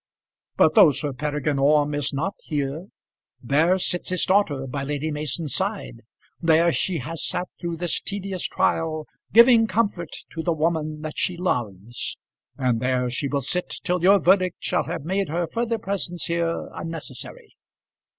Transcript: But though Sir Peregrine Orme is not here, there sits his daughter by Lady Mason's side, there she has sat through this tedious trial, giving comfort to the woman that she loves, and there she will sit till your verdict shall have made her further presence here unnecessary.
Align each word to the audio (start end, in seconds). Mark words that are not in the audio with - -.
But 0.57 0.73
though 0.73 0.89
Sir 0.89 1.13
Peregrine 1.13 1.59
Orme 1.59 1.93
is 1.93 2.11
not 2.11 2.33
here, 2.39 2.87
there 3.39 3.77
sits 3.77 4.09
his 4.09 4.25
daughter 4.25 4.65
by 4.65 4.81
Lady 4.81 5.11
Mason's 5.11 5.53
side, 5.53 6.01
there 6.39 6.71
she 6.71 6.97
has 6.97 7.23
sat 7.23 7.47
through 7.59 7.77
this 7.77 8.01
tedious 8.01 8.47
trial, 8.47 9.05
giving 9.31 9.67
comfort 9.67 10.09
to 10.31 10.41
the 10.41 10.53
woman 10.53 11.01
that 11.01 11.19
she 11.19 11.37
loves, 11.37 12.17
and 12.57 12.79
there 12.81 13.11
she 13.11 13.27
will 13.27 13.41
sit 13.41 13.75
till 13.83 14.01
your 14.01 14.17
verdict 14.19 14.57
shall 14.63 14.85
have 14.85 15.05
made 15.05 15.29
her 15.29 15.45
further 15.45 15.77
presence 15.77 16.25
here 16.25 16.69
unnecessary. 16.73 17.55